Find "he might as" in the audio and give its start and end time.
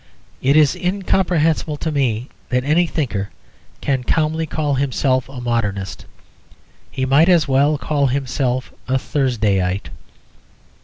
6.89-7.47